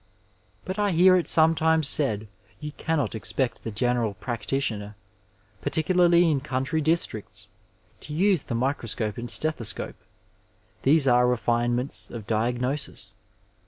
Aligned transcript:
But 0.65 0.79
I 0.79 0.93
hear 0.93 1.15
it 1.15 1.27
sometimes 1.27 1.87
said 1.87 2.27
you 2.59 2.71
cannot 2.71 3.13
expect 3.13 3.61
the 3.61 3.69
general 3.69 4.15
practitioner, 4.15 4.95
particularly 5.61 6.27
in 6.27 6.39
country 6.39 6.81
districts, 6.81 7.49
to 7.99 8.15
use 8.15 8.45
the 8.45 8.55
microscope 8.55 9.19
and 9.19 9.29
stethoscope— 9.29 10.01
^these 10.83 11.05
are 11.05 11.27
refinements 11.27 12.09
of 12.09 12.25
diagnosis. 12.25 13.13